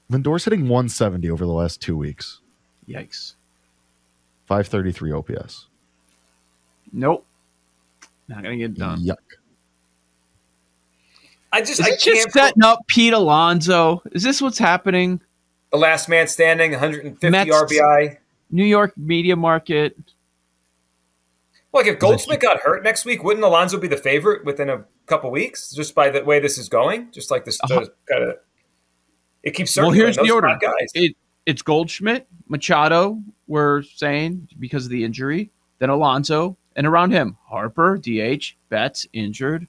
Lindor's 0.10 0.46
hitting 0.46 0.62
170 0.62 1.30
over 1.30 1.46
the 1.46 1.52
last 1.52 1.82
two 1.82 1.98
weeks. 1.98 2.42
Yikes. 2.88 3.34
533 4.46 5.12
OPS. 5.12 5.68
Nope. 6.94 7.26
Not 8.28 8.44
gonna 8.44 8.58
get 8.58 8.74
done. 8.74 9.00
Yuck. 9.00 9.16
I 11.52 11.62
just 11.62 11.80
Is 11.80 11.88
I 11.88 11.96
just 11.96 12.32
setting 12.32 12.64
up 12.64 12.86
Pete 12.88 13.14
Alonso. 13.14 14.02
Is 14.12 14.24
this 14.24 14.42
what's 14.42 14.58
happening? 14.58 15.22
The 15.72 15.78
last 15.78 16.10
man 16.10 16.28
standing, 16.28 16.72
150 16.72 17.30
Mets, 17.30 17.50
RBI. 17.50 18.18
New 18.52 18.66
York 18.66 18.98
media 18.98 19.36
market. 19.36 19.96
Well, 21.72 21.84
like 21.84 21.94
if 21.94 22.00
Goldschmidt 22.00 22.40
got 22.40 22.60
hurt 22.62 22.84
next 22.84 23.06
week, 23.06 23.24
wouldn't 23.24 23.46
Alonso 23.46 23.78
be 23.78 23.88
the 23.88 23.98
favorite 23.98 24.46
within 24.46 24.70
a 24.70 24.86
couple 25.06 25.30
weeks, 25.32 25.72
just 25.72 25.94
by 25.96 26.10
the 26.10 26.24
way 26.24 26.40
this 26.40 26.58
is 26.58 26.70
going? 26.70 27.12
Just 27.12 27.30
like 27.30 27.46
this, 27.46 27.60
uh-huh. 27.62 27.86
kind 28.10 28.24
of. 28.24 28.38
It 29.44 29.52
keeps 29.52 29.72
circling. 29.72 29.98
Well, 29.98 30.06
here's 30.06 30.18
the 30.18 30.32
order. 30.32 30.58
Guys. 30.60 30.92
It, 30.94 31.16
it's 31.46 31.62
Goldschmidt, 31.62 32.28
Machado. 32.48 33.22
We're 33.48 33.84
saying 33.84 34.50
because 34.60 34.86
of 34.86 34.92
the 34.92 35.04
injury, 35.04 35.52
then 35.80 35.90
Alonso, 35.90 36.58
and 36.78 36.86
around 36.86 37.12
him, 37.12 37.38
Harper, 37.50 37.98
DH, 37.98 38.56
Betts 38.70 39.08
injured. 39.12 39.68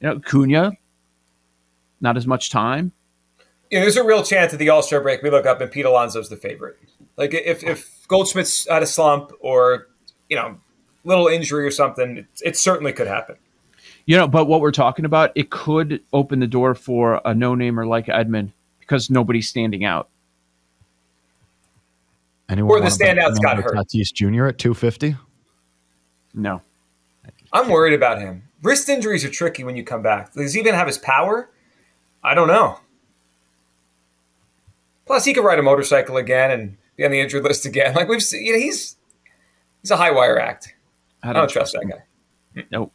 You 0.00 0.08
know, 0.08 0.18
Cunha, 0.18 0.72
not 2.00 2.16
as 2.16 2.26
much 2.26 2.50
time. 2.50 2.92
Yeah, 3.70 3.80
there's 3.80 3.98
a 3.98 4.04
real 4.04 4.22
chance 4.22 4.52
at 4.54 4.58
the 4.58 4.70
All 4.70 4.82
Star 4.82 5.00
break 5.00 5.22
we 5.22 5.30
look 5.30 5.44
up 5.44 5.60
and 5.60 5.70
Pete 5.70 5.84
Alonso's 5.84 6.30
the 6.30 6.36
favorite. 6.36 6.78
Like 7.16 7.34
if 7.34 7.62
if 7.62 8.08
Goldschmidt's 8.08 8.66
at 8.68 8.82
a 8.82 8.86
slump 8.86 9.32
or 9.40 9.88
you 10.30 10.36
know 10.36 10.58
little 11.04 11.28
injury 11.28 11.66
or 11.66 11.70
something, 11.70 12.18
it, 12.18 12.26
it 12.42 12.56
certainly 12.56 12.92
could 12.92 13.06
happen. 13.06 13.36
You 14.06 14.16
know, 14.16 14.26
but 14.26 14.46
what 14.46 14.62
we're 14.62 14.72
talking 14.72 15.04
about, 15.04 15.32
it 15.34 15.50
could 15.50 16.00
open 16.14 16.40
the 16.40 16.46
door 16.46 16.74
for 16.74 17.20
a 17.26 17.34
no-namer 17.34 17.84
like 17.86 18.06
Edman 18.06 18.52
because 18.80 19.10
nobody's 19.10 19.48
standing 19.48 19.84
out. 19.84 20.08
Anyone 22.48 22.78
or 22.78 22.80
the 22.80 22.86
standouts 22.86 23.42
got 23.42 23.58
hurt. 23.58 23.74
Tatis 23.74 24.10
Jr. 24.14 24.46
at 24.46 24.56
250? 24.56 25.16
No. 26.38 26.62
I'm 27.52 27.68
worried 27.68 27.94
about 27.94 28.20
him. 28.20 28.44
Wrist 28.62 28.88
injuries 28.88 29.24
are 29.24 29.30
tricky 29.30 29.64
when 29.64 29.76
you 29.76 29.82
come 29.84 30.02
back. 30.02 30.32
Does 30.32 30.54
he 30.54 30.60
even 30.60 30.74
have 30.74 30.86
his 30.86 30.98
power? 30.98 31.50
I 32.22 32.34
don't 32.34 32.48
know. 32.48 32.78
Plus, 35.06 35.24
he 35.24 35.34
could 35.34 35.44
ride 35.44 35.58
a 35.58 35.62
motorcycle 35.62 36.16
again 36.16 36.50
and 36.50 36.76
be 36.96 37.04
on 37.04 37.10
the 37.10 37.20
injured 37.20 37.42
list 37.44 37.66
again. 37.66 37.94
Like 37.96 38.08
we've 38.08 38.22
seen, 38.22 38.44
you 38.44 38.52
know, 38.52 38.58
he's 38.58 38.96
he's 39.82 39.90
a 39.90 39.96
high 39.96 40.10
wire 40.10 40.38
act. 40.38 40.74
I 41.22 41.28
don't, 41.28 41.36
I 41.36 41.40
don't 41.40 41.50
trust, 41.50 41.72
trust 41.72 41.86
that 41.88 42.04
guy. 42.54 42.66
Nope. 42.70 42.92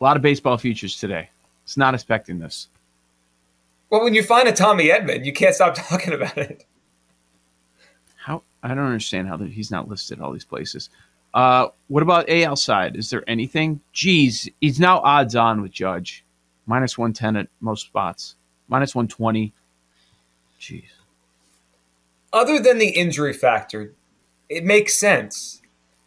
A 0.00 0.04
lot 0.04 0.16
of 0.16 0.22
baseball 0.22 0.56
futures 0.56 0.96
today. 0.96 1.30
It's 1.64 1.76
not 1.76 1.94
expecting 1.94 2.38
this. 2.38 2.68
Well, 3.90 4.02
when 4.02 4.14
you 4.14 4.22
find 4.22 4.48
a 4.48 4.52
Tommy 4.52 4.88
Edman, 4.88 5.24
you 5.24 5.32
can't 5.32 5.54
stop 5.54 5.74
talking 5.88 6.14
about 6.14 6.38
it. 6.38 6.64
I 8.64 8.68
don't 8.68 8.86
understand 8.86 9.28
how 9.28 9.36
he's 9.36 9.70
not 9.70 9.88
listed 9.88 10.20
all 10.20 10.32
these 10.32 10.44
places. 10.44 10.88
Uh, 11.34 11.68
what 11.88 12.02
about 12.02 12.30
AL 12.30 12.56
side? 12.56 12.96
Is 12.96 13.10
there 13.10 13.22
anything? 13.28 13.80
Geez, 13.92 14.48
he's 14.60 14.80
now 14.80 15.00
odds 15.00 15.36
on 15.36 15.60
with 15.60 15.70
Judge, 15.70 16.24
minus 16.64 16.96
one 16.96 17.12
ten 17.12 17.36
at 17.36 17.48
most 17.60 17.86
spots, 17.86 18.36
minus 18.68 18.94
one 18.94 19.06
twenty. 19.06 19.52
Jeez. 20.58 20.84
Other 22.32 22.58
than 22.58 22.78
the 22.78 22.88
injury 22.88 23.34
factor, 23.34 23.92
it 24.48 24.64
makes 24.64 24.98
sense. 24.98 25.60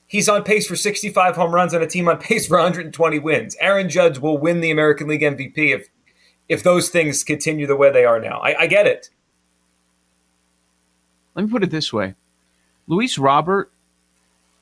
He's 0.08 0.28
on 0.28 0.44
pace 0.44 0.66
for 0.66 0.76
65 0.76 1.36
home 1.36 1.54
runs 1.54 1.74
on 1.74 1.82
a 1.82 1.88
team 1.88 2.08
on 2.08 2.18
pace 2.18 2.48
for 2.48 2.58
120 2.58 3.20
wins. 3.20 3.56
Aaron 3.60 3.90
Judge 3.90 4.20
will 4.20 4.38
win 4.38 4.62
the 4.62 4.72
American 4.72 5.08
League 5.08 5.22
MVP 5.22 5.76
if 5.76 5.90
if 6.50 6.64
those 6.64 6.90
things 6.90 7.24
continue 7.26 7.68
the 7.68 7.76
way 7.76 7.92
they 7.92 8.06
are 8.06 8.22
now. 8.22 8.40
I, 8.40 8.62
I 8.62 8.68
get 8.68 8.88
it. 8.88 9.10
Let 11.36 11.46
me 11.46 11.52
put 11.52 11.64
it 11.64 11.70
this 11.70 11.92
way: 11.92 12.16
Luis 12.88 13.18
Robert 13.18 13.72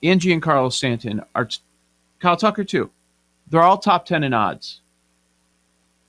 Angie 0.04 0.34
and 0.34 0.42
Giancarlo 0.42 0.72
Stanton 0.72 1.22
are 1.34 1.46
t- 1.46 1.60
Kyle 2.20 2.38
Tucker 2.38 2.64
too. 2.64 2.92
They're 3.50 3.62
all 3.62 3.78
top 3.78 4.06
ten 4.06 4.24
in 4.24 4.34
odds. 4.34 4.82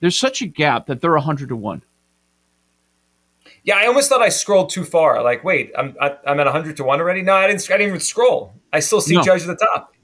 There's 0.00 0.18
such 0.18 0.42
a 0.42 0.46
gap 0.46 0.86
that 0.86 1.00
they're 1.00 1.16
hundred 1.16 1.48
to 1.50 1.56
one. 1.56 1.82
Yeah, 3.64 3.76
I 3.76 3.86
almost 3.86 4.08
thought 4.08 4.22
I 4.22 4.28
scrolled 4.28 4.70
too 4.70 4.84
far. 4.84 5.22
Like, 5.22 5.42
wait, 5.44 5.72
I'm 5.76 5.96
I, 6.00 6.10
am 6.10 6.16
i 6.26 6.32
am 6.32 6.40
at 6.40 6.46
hundred 6.48 6.76
to 6.78 6.84
one 6.84 7.00
already. 7.00 7.22
No, 7.22 7.34
I 7.34 7.46
didn't. 7.46 7.64
I 7.70 7.76
didn't 7.76 7.88
even 7.88 8.00
scroll. 8.00 8.54
I 8.72 8.80
still 8.80 9.00
see 9.00 9.14
no. 9.14 9.22
Judge 9.22 9.42
at 9.42 9.48
the 9.48 9.56
top. 9.56 9.94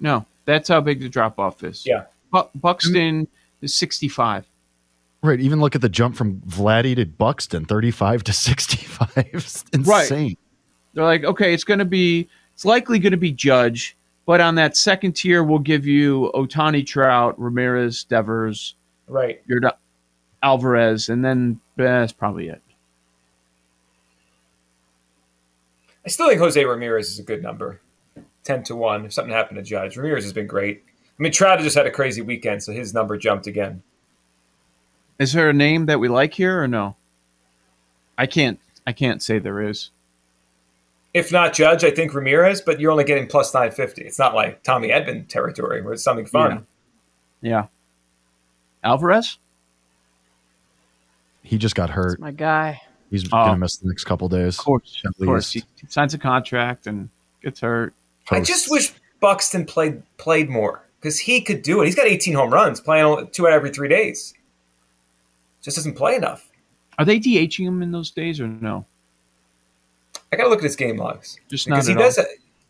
No, 0.00 0.24
That's 0.44 0.68
how 0.68 0.80
big 0.80 1.00
the 1.00 1.08
drop 1.08 1.38
off 1.38 1.64
is. 1.64 1.84
Yeah. 1.84 2.04
Bu- 2.32 2.48
Buxton 2.54 3.26
is 3.62 3.74
65. 3.74 4.46
Right. 5.22 5.40
Even 5.40 5.60
look 5.60 5.74
at 5.74 5.80
the 5.80 5.88
jump 5.88 6.14
from 6.14 6.40
Vladdy 6.42 6.94
to 6.94 7.04
Buxton, 7.04 7.64
35 7.64 8.24
to 8.24 8.32
65. 8.32 9.10
It's 9.34 9.64
insane. 9.72 9.84
Right. 9.84 10.38
They're 10.94 11.04
like, 11.04 11.24
okay, 11.24 11.54
it's 11.54 11.64
going 11.64 11.78
to 11.78 11.84
be, 11.84 12.28
it's 12.54 12.64
likely 12.64 12.98
going 12.98 13.12
to 13.12 13.16
be 13.16 13.32
Judge, 13.32 13.96
but 14.26 14.40
on 14.40 14.54
that 14.56 14.76
second 14.76 15.12
tier, 15.12 15.42
we'll 15.44 15.58
give 15.58 15.86
you 15.86 16.30
Ohtani, 16.34 16.86
Trout, 16.86 17.38
Ramirez, 17.38 18.04
Devers, 18.04 18.74
Right. 19.06 19.40
your 19.46 19.60
Alvarez, 20.42 21.08
and 21.08 21.24
then 21.24 21.60
eh, 21.78 21.84
that's 21.84 22.12
probably 22.12 22.48
it. 22.48 22.62
I 26.04 26.08
still 26.08 26.28
think 26.28 26.40
Jose 26.40 26.64
Ramirez 26.64 27.10
is 27.10 27.18
a 27.18 27.22
good 27.22 27.42
number. 27.42 27.80
10 28.44 28.62
to 28.64 28.76
1. 28.76 29.04
If 29.04 29.12
something 29.12 29.32
happened 29.32 29.56
to 29.58 29.62
Judge, 29.62 29.96
Ramirez 29.96 30.24
has 30.24 30.32
been 30.32 30.46
great. 30.46 30.82
I 30.86 31.22
mean, 31.22 31.32
Trout 31.32 31.58
just 31.60 31.76
had 31.76 31.86
a 31.86 31.90
crazy 31.90 32.22
weekend, 32.22 32.62
so 32.62 32.72
his 32.72 32.94
number 32.94 33.18
jumped 33.18 33.46
again. 33.46 33.82
Is 35.18 35.32
there 35.32 35.50
a 35.50 35.52
name 35.52 35.86
that 35.86 36.00
we 36.00 36.08
like 36.08 36.32
here 36.34 36.62
or 36.62 36.68
no? 36.68 36.96
I 38.16 38.26
can't. 38.26 38.58
I 38.86 38.92
can't 38.92 39.22
say 39.22 39.38
there 39.38 39.60
is. 39.60 39.90
If 41.14 41.32
not 41.32 41.54
Judge, 41.54 41.84
I 41.84 41.90
think 41.90 42.12
Ramirez, 42.14 42.60
but 42.60 42.80
you're 42.80 42.90
only 42.90 43.04
getting 43.04 43.26
plus 43.26 43.52
950. 43.54 44.02
It's 44.02 44.18
not 44.18 44.34
like 44.34 44.62
Tommy 44.62 44.88
Edman 44.88 45.26
territory 45.26 45.82
where 45.82 45.94
it's 45.94 46.02
something 46.02 46.26
fun. 46.26 46.66
Yeah. 47.40 47.50
yeah. 47.50 47.66
Alvarez? 48.84 49.38
He 51.42 51.56
just 51.56 51.74
got 51.74 51.90
hurt. 51.90 52.12
That's 52.12 52.20
my 52.20 52.30
guy. 52.30 52.80
He's 53.10 53.24
oh, 53.26 53.30
going 53.30 53.52
to 53.52 53.56
miss 53.56 53.78
the 53.78 53.88
next 53.88 54.04
couple 54.04 54.28
days. 54.28 54.58
Of 54.58 54.64
course. 54.64 55.02
Of 55.04 55.16
course. 55.16 55.52
He, 55.52 55.64
he 55.80 55.86
signs 55.86 56.12
a 56.12 56.18
contract 56.18 56.86
and 56.86 57.08
gets 57.42 57.60
hurt. 57.60 57.94
I 58.30 58.40
just 58.40 58.70
wish 58.70 58.92
Buxton 59.20 59.64
played 59.64 60.02
played 60.18 60.50
more 60.50 60.84
because 61.00 61.18
he 61.18 61.40
could 61.40 61.62
do 61.62 61.80
it. 61.80 61.86
He's 61.86 61.94
got 61.94 62.06
18 62.06 62.34
home 62.34 62.52
runs, 62.52 62.80
playing 62.80 63.28
two 63.32 63.46
out 63.46 63.52
of 63.52 63.56
every 63.56 63.70
three 63.70 63.88
days. 63.88 64.34
Just 65.62 65.76
doesn't 65.76 65.94
play 65.94 66.14
enough. 66.14 66.48
Are 66.98 67.04
they 67.04 67.18
DHing 67.18 67.66
him 67.66 67.82
in 67.82 67.92
those 67.92 68.10
days 68.10 68.40
or 68.40 68.48
no? 68.48 68.84
I 70.32 70.36
gotta 70.36 70.48
look 70.48 70.58
at 70.58 70.64
his 70.64 70.76
game 70.76 70.96
logs. 70.96 71.38
Just 71.48 71.66
because 71.66 71.86
he 71.86 71.94
all. 71.94 72.00
does. 72.00 72.18
It. 72.18 72.26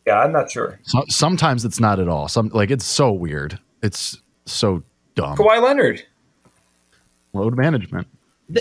Yeah, 0.07 0.21
I'm 0.21 0.33
not 0.33 0.51
sure. 0.51 0.79
So, 0.85 1.05
sometimes 1.09 1.65
it's 1.65 1.81
not 1.81 1.99
at 2.01 2.09
all. 2.09 2.29
Some 2.29 2.49
like 2.49 2.71
it's 2.71 2.85
so 2.85 3.13
weird. 3.13 3.59
It's 3.83 4.21
so 4.47 4.83
dumb. 5.15 5.37
Kawhi 5.37 5.63
Leonard. 5.63 6.05
Load 7.33 7.57
management. 7.57 8.07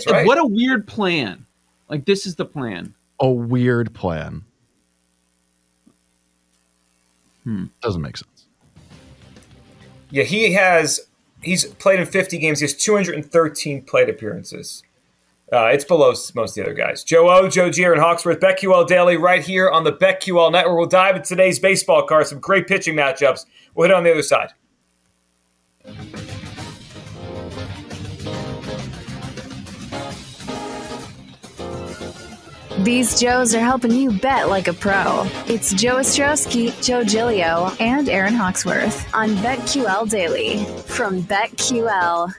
right. 0.08 0.26
What 0.26 0.38
a 0.38 0.46
weird 0.46 0.86
plan. 0.86 1.46
Like 1.88 2.04
this 2.04 2.26
is 2.26 2.36
the 2.36 2.44
plan. 2.44 2.94
A 3.20 3.30
weird 3.30 3.94
plan. 3.94 4.44
Hmm. 7.44 7.66
Doesn't 7.80 8.02
make 8.02 8.16
sense. 8.16 8.46
Yeah, 10.10 10.24
he 10.24 10.52
has. 10.52 11.00
He's 11.40 11.64
played 11.64 12.00
in 12.00 12.06
50 12.06 12.36
games. 12.38 12.58
He 12.60 12.64
has 12.64 12.74
213 12.74 13.82
plate 13.82 14.10
appearances. 14.10 14.82
Uh, 15.50 15.66
it's 15.66 15.84
below 15.84 16.12
most 16.34 16.36
of 16.36 16.54
the 16.54 16.62
other 16.62 16.74
guys. 16.74 17.02
Joe 17.02 17.30
O, 17.30 17.48
Joe 17.48 17.70
G, 17.70 17.84
and 17.84 17.98
Hawksworth, 17.98 18.38
BetQL 18.38 18.86
Daily, 18.86 19.16
right 19.16 19.42
here 19.42 19.70
on 19.70 19.84
the 19.84 19.92
BetQL 19.92 20.52
Network. 20.52 20.76
We'll 20.76 20.86
dive 20.86 21.16
into 21.16 21.28
today's 21.28 21.58
baseball 21.58 22.02
card. 22.02 22.26
Some 22.26 22.40
great 22.40 22.66
pitching 22.66 22.94
matchups. 22.94 23.46
We'll 23.74 23.88
hit 23.88 23.96
on 23.96 24.04
the 24.04 24.12
other 24.12 24.22
side. 24.22 24.52
These 32.84 33.18
Joes 33.18 33.54
are 33.54 33.60
helping 33.60 33.90
you 33.92 34.12
bet 34.12 34.48
like 34.48 34.68
a 34.68 34.72
pro. 34.72 35.26
It's 35.46 35.72
Joe 35.72 35.96
Ostrowski, 35.96 36.72
Joe 36.84 37.02
Giglio, 37.02 37.72
and 37.80 38.08
Aaron 38.08 38.34
Hawksworth 38.34 39.12
on 39.14 39.30
BetQL 39.36 40.08
Daily 40.08 40.64
from 40.82 41.22
BetQL. 41.22 42.32